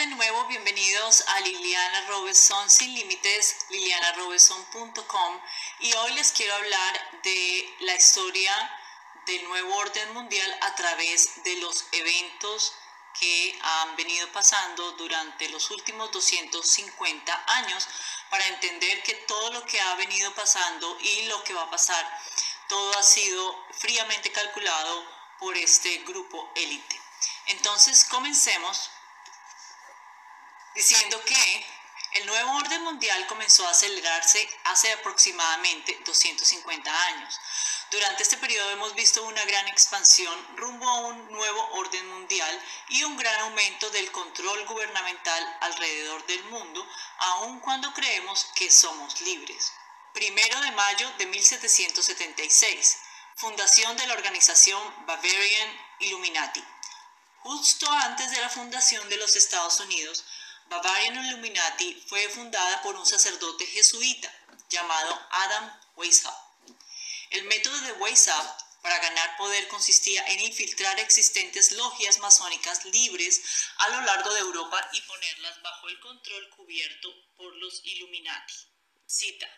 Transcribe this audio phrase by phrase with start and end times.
[0.00, 5.40] de nuevo, bienvenidos a Liliana Robeson sin límites, lilianarobeson.com
[5.80, 8.50] y hoy les quiero hablar de la historia
[9.26, 12.72] del nuevo orden mundial a través de los eventos
[13.20, 17.86] que han venido pasando durante los últimos 250 años
[18.30, 22.10] para entender que todo lo que ha venido pasando y lo que va a pasar,
[22.70, 25.04] todo ha sido fríamente calculado
[25.38, 26.98] por este grupo élite.
[27.48, 28.88] Entonces, comencemos
[30.74, 31.66] diciendo que
[32.12, 37.38] el nuevo orden mundial comenzó a acelerarse hace aproximadamente 250 años.
[37.90, 43.02] Durante este periodo hemos visto una gran expansión rumbo a un nuevo orden mundial y
[43.04, 46.86] un gran aumento del control gubernamental alrededor del mundo,
[47.18, 49.72] aun cuando creemos que somos libres.
[50.12, 52.98] Primero de mayo de 1776,
[53.36, 56.64] fundación de la organización Bavarian Illuminati.
[57.38, 60.24] Justo antes de la fundación de los Estados Unidos,
[60.70, 64.32] Bavarian Illuminati fue fundada por un sacerdote jesuita
[64.68, 66.70] llamado Adam Weishaupt.
[67.30, 73.42] El método de Weishaupt para ganar poder consistía en infiltrar existentes logias masónicas libres
[73.78, 78.54] a lo largo de Europa y ponerlas bajo el control cubierto por los Illuminati.
[79.06, 79.48] Cita.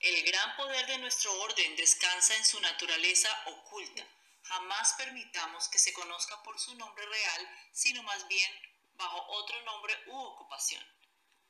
[0.00, 4.04] El gran poder de nuestro orden descansa en su naturaleza oculta
[4.48, 8.50] Jamás permitamos que se conozca por su nombre real, sino más bien
[8.96, 10.84] bajo otro nombre u ocupación.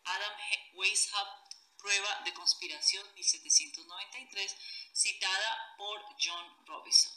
[0.04, 0.32] Adam
[0.74, 4.56] Weishaupt, Prueba de Conspiración 1793,
[4.92, 7.12] citada por John Robinson.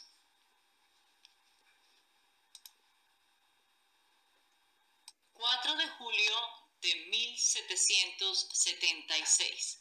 [5.32, 6.34] 4 de julio
[6.82, 9.78] de 1776.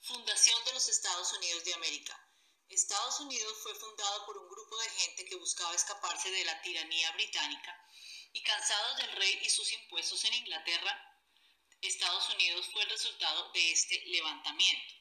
[0.00, 2.18] Fundación de los Estados Unidos de América.
[2.70, 7.12] Estados Unidos fue fundado por un grupo de gente que buscaba escaparse de la tiranía
[7.12, 7.78] británica
[8.32, 11.20] y cansados del rey y sus impuestos en Inglaterra,
[11.82, 14.94] Estados Unidos fue el resultado de este levantamiento.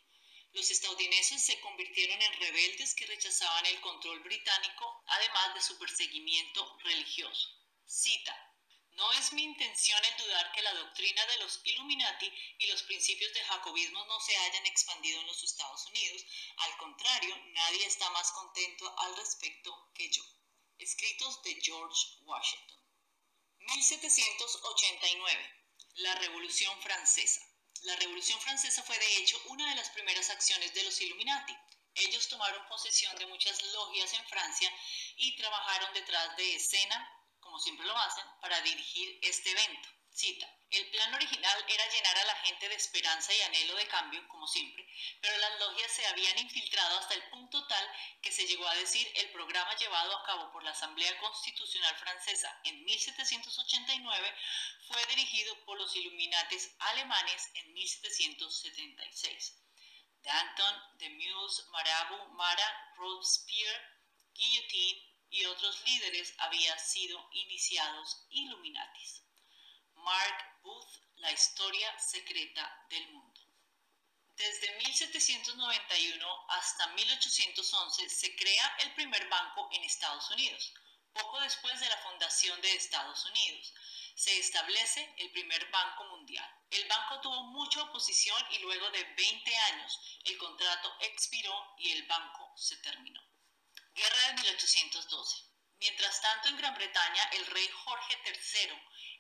[0.53, 6.78] Los estadounidenses se convirtieron en rebeldes que rechazaban el control británico, además de su perseguimiento
[6.84, 7.50] religioso.
[7.86, 8.36] Cita.
[8.92, 13.34] No es mi intención en dudar que la doctrina de los Illuminati y los principios
[13.34, 16.25] del jacobismo no se hayan expandido en los Estados Unidos.
[16.58, 20.24] Al contrario, nadie está más contento al respecto que yo.
[20.78, 22.81] Escritos de George Washington.
[23.76, 25.56] 1789.
[25.96, 27.42] La Revolución Francesa.
[27.84, 31.56] La Revolución Francesa fue de hecho una de las primeras acciones de los Illuminati.
[31.96, 34.72] Ellos tomaron posesión de muchas logias en Francia
[35.18, 37.18] y trabajaron detrás de escena
[37.52, 39.90] como siempre lo hacen, para dirigir este evento.
[40.14, 40.48] Cita.
[40.70, 44.88] El plan original era llenar a la de esperanza y anhelo de cambio, como siempre,
[45.22, 47.88] pero las logias se habían infiltrado hasta el punto tal
[48.22, 52.59] que se llegó a decir el programa llevado a cabo por la Asamblea Constitucional Francesa
[52.63, 54.35] en 1789
[54.88, 59.57] fue dirigido por los Illuminates alemanes en 1776.
[60.22, 63.81] Danton, Demuse, Marabout, Mara, Robespierre,
[64.33, 69.23] Guillotine, y otros líderes habían sido iniciados Illuminatis.
[69.95, 73.42] Mark Booth, La historia secreta del mundo.
[74.36, 80.74] Desde 1791 hasta 1811 se crea el primer banco en Estados Unidos.
[81.14, 83.74] Poco después de la fundación de Estados Unidos,
[84.16, 86.50] se establece el primer banco mundial.
[86.70, 92.04] El banco tuvo mucha oposición y luego de 20 años el contrato expiró y el
[92.08, 93.22] banco se terminó.
[93.94, 95.52] Guerra de 1812.
[95.80, 98.72] Mientras tanto, en Gran Bretaña, el rey Jorge III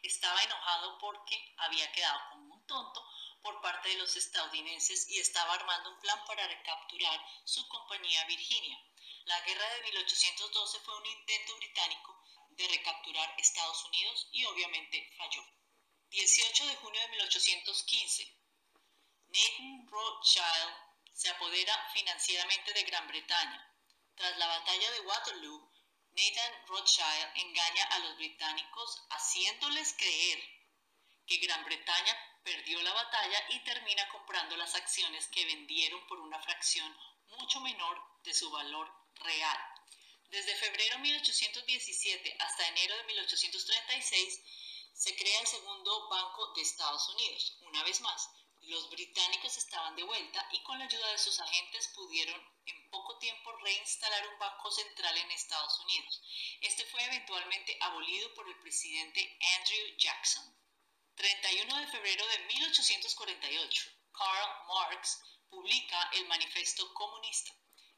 [0.03, 3.05] estaba enojado porque había quedado como un tonto
[3.41, 8.77] por parte de los estadounidenses y estaba armando un plan para recapturar su compañía Virginia.
[9.25, 15.43] La guerra de 1812 fue un intento británico de recapturar Estados Unidos y obviamente falló.
[16.09, 18.37] 18 de junio de 1815.
[19.27, 20.75] Nathan Rothschild
[21.13, 23.67] se apodera financieramente de Gran Bretaña
[24.15, 25.70] tras la batalla de Waterloo,
[26.13, 30.39] Nathan Rothschild engaña a los británicos haciéndoles creer
[31.25, 36.41] que Gran Bretaña perdió la batalla y termina comprando las acciones que vendieron por una
[36.41, 36.97] fracción
[37.37, 39.57] mucho menor de su valor real.
[40.29, 44.41] Desde febrero de 1817 hasta enero de 1836
[44.93, 47.57] se crea el segundo Banco de Estados Unidos.
[47.61, 48.29] Una vez más,
[48.63, 53.17] los británicos estaban de vuelta y con la ayuda de sus agentes pudieron en poco
[53.17, 56.21] tiempo reinstalar un banco central en Estados Unidos.
[56.61, 60.43] Este fue eventualmente abolido por el presidente Andrew Jackson.
[61.15, 67.51] 31 de febrero de 1848, Karl Marx publica el Manifiesto Comunista.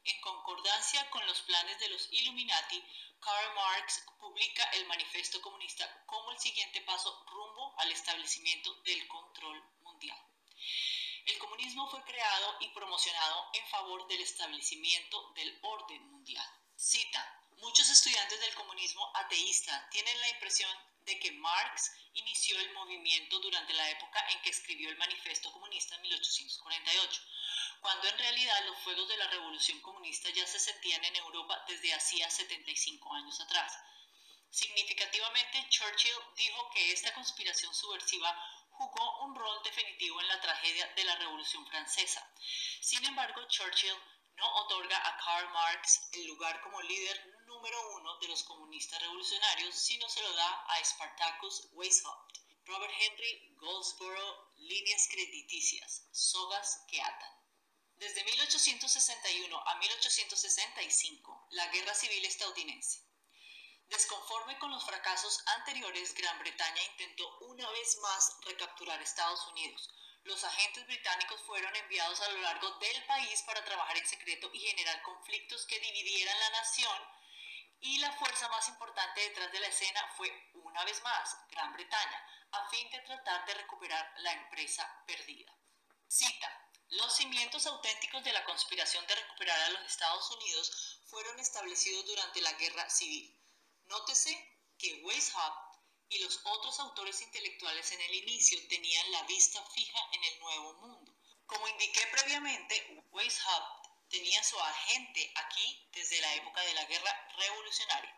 [0.04, 2.82] En concordancia con los planes de los Illuminati,
[3.20, 9.62] Karl Marx publica el Manifiesto Comunista como el siguiente paso rumbo al establecimiento del control
[9.80, 10.33] mundial.
[11.26, 16.46] El comunismo fue creado y promocionado en favor del establecimiento del orden mundial.
[16.76, 20.70] Cita, muchos estudiantes del comunismo ateísta tienen la impresión
[21.06, 25.94] de que Marx inició el movimiento durante la época en que escribió el Manifiesto Comunista
[25.96, 27.22] en 1848,
[27.80, 31.92] cuando en realidad los fuegos de la Revolución Comunista ya se sentían en Europa desde
[31.92, 33.72] hacía 75 años atrás.
[34.50, 38.30] Significativamente, Churchill dijo que esta conspiración subversiva
[38.76, 42.28] jugó un rol definitivo en la tragedia de la Revolución Francesa.
[42.80, 43.96] Sin embargo, Churchill
[44.36, 49.74] no otorga a Karl Marx el lugar como líder número uno de los comunistas revolucionarios,
[49.74, 52.38] sino se lo da a Spartacus Weishaupt.
[52.66, 57.30] Robert Henry Goldsboro, líneas crediticias, sogas que atan.
[57.96, 63.03] Desde 1861 a 1865, la Guerra Civil Estadounidense.
[63.88, 69.90] Desconforme con los fracasos anteriores, Gran Bretaña intentó una vez más recapturar Estados Unidos.
[70.24, 74.60] Los agentes británicos fueron enviados a lo largo del país para trabajar en secreto y
[74.60, 76.98] generar conflictos que dividieran la nación
[77.84, 82.26] y la fuerza más importante detrás de la escena fue, una vez más, Gran Bretaña,
[82.52, 85.52] a fin de tratar de recuperar la empresa perdida.
[86.08, 86.70] Cita.
[86.88, 92.40] Los cimientos auténticos de la conspiración de recuperar a los Estados Unidos fueron establecidos durante
[92.40, 93.38] la Guerra Civil.
[93.86, 94.32] Nótese
[94.78, 95.76] que Weishaupt
[96.08, 100.74] y los otros autores intelectuales en el inicio tenían la vista fija en el Nuevo
[100.74, 101.14] Mundo.
[101.46, 108.16] Como indiqué previamente, Weishaupt tenía su agente aquí desde la época de la Guerra Revolucionaria.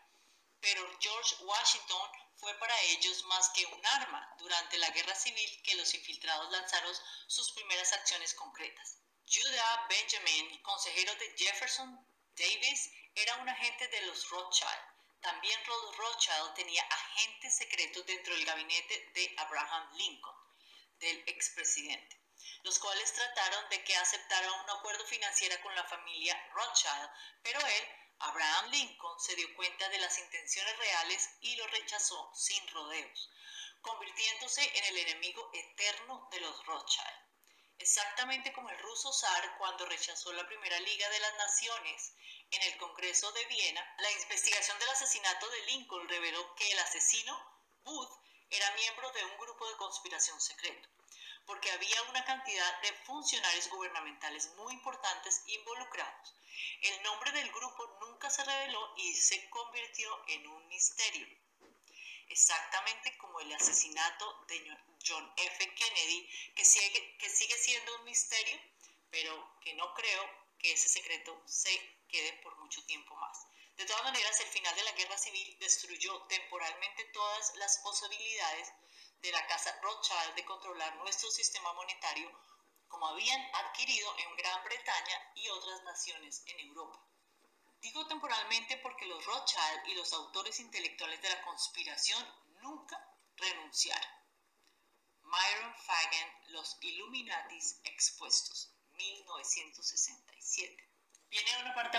[0.59, 5.75] Pero George Washington fue para ellos más que un arma durante la Guerra Civil que
[5.75, 6.95] los infiltrados lanzaron
[7.27, 8.99] sus primeras acciones concretas.
[9.29, 14.96] Judah Benjamin, consejero de Jefferson Davis, era un agente de los Rothschild.
[15.27, 20.37] También Rothschild tenía agentes secretos dentro del gabinete de Abraham Lincoln,
[20.99, 22.17] del expresidente
[22.63, 27.09] los cuales trataron de que aceptara un acuerdo financiero con la familia Rothschild,
[27.43, 27.83] pero él,
[28.19, 33.29] Abraham Lincoln, se dio cuenta de las intenciones reales y lo rechazó sin rodeos,
[33.81, 37.26] convirtiéndose en el enemigo eterno de los Rothschild.
[37.79, 42.13] Exactamente como el ruso zar cuando rechazó la primera Liga de las Naciones
[42.51, 47.37] en el Congreso de Viena, la investigación del asesinato de Lincoln reveló que el asesino,
[47.83, 48.11] Booth,
[48.49, 50.89] era miembro de un grupo de conspiración secreto
[51.47, 56.35] porque había una cantidad de funcionarios gubernamentales muy importantes involucrados.
[56.81, 61.25] El nombre del grupo nunca se reveló y se convirtió en un misterio,
[62.29, 65.75] exactamente como el asesinato de John F.
[65.75, 68.59] Kennedy, que sigue, que sigue siendo un misterio,
[69.09, 70.23] pero que no creo
[70.59, 71.71] que ese secreto se
[72.07, 73.47] quede por mucho tiempo más.
[73.75, 78.73] De todas maneras, el final de la guerra civil destruyó temporalmente todas las posibilidades
[79.21, 82.31] de la Casa Rothschild de controlar nuestro sistema monetario
[82.87, 86.99] como habían adquirido en Gran Bretaña y otras naciones en Europa.
[87.87, 92.21] Digo temporalmente porque los Rothschild y los autores intelectuales de la conspiración
[92.61, 93.01] nunca
[93.37, 94.09] renunciaron.
[95.21, 100.89] Myron Fagan, Los Illuminatis Expuestos, 1967.
[101.29, 101.95] Viene una parte